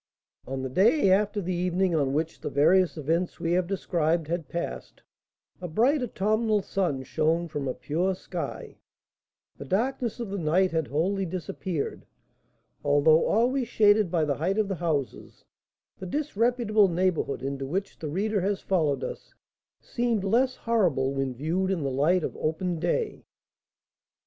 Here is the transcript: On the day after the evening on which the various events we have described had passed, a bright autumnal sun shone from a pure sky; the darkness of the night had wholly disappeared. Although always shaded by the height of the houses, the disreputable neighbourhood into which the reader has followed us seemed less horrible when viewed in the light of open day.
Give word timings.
On 0.47 0.63
the 0.63 0.69
day 0.69 1.11
after 1.11 1.41
the 1.41 1.53
evening 1.53 1.93
on 1.93 2.11
which 2.11 2.39
the 2.41 2.49
various 2.49 2.97
events 2.97 3.39
we 3.39 3.51
have 3.51 3.67
described 3.67 4.25
had 4.29 4.49
passed, 4.49 5.03
a 5.61 5.67
bright 5.67 6.01
autumnal 6.01 6.63
sun 6.63 7.03
shone 7.03 7.47
from 7.47 7.67
a 7.67 7.75
pure 7.75 8.15
sky; 8.15 8.77
the 9.59 9.63
darkness 9.63 10.19
of 10.19 10.31
the 10.31 10.39
night 10.39 10.71
had 10.71 10.87
wholly 10.87 11.23
disappeared. 11.23 12.07
Although 12.83 13.27
always 13.27 13.67
shaded 13.67 14.09
by 14.09 14.25
the 14.25 14.37
height 14.37 14.57
of 14.57 14.67
the 14.67 14.73
houses, 14.81 15.45
the 15.99 16.07
disreputable 16.07 16.87
neighbourhood 16.87 17.43
into 17.43 17.67
which 17.67 17.99
the 17.99 18.09
reader 18.09 18.41
has 18.41 18.59
followed 18.59 19.03
us 19.03 19.35
seemed 19.79 20.23
less 20.23 20.55
horrible 20.55 21.13
when 21.13 21.35
viewed 21.35 21.69
in 21.69 21.83
the 21.83 21.91
light 21.91 22.23
of 22.23 22.35
open 22.37 22.79
day. 22.79 23.23